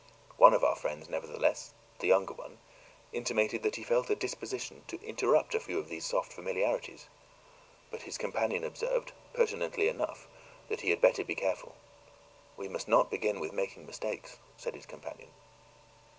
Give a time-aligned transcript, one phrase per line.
[0.37, 2.57] One of our friends, nevertheless the younger one
[3.13, 7.05] intimated that he felt a disposition to interrupt a few of these soft familiarities;
[7.91, 10.27] but his companion observed, pertinently enough,
[10.69, 11.75] that he had better be careful.
[12.57, 15.29] "We must not begin with making mistakes," said his companion.